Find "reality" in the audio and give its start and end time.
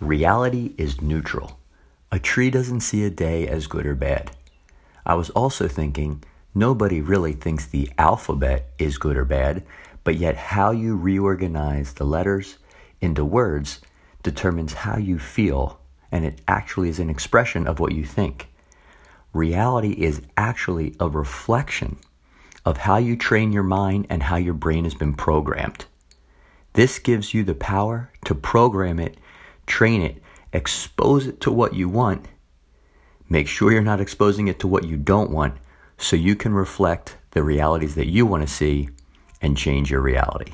0.00-0.74, 19.32-19.92, 40.00-40.52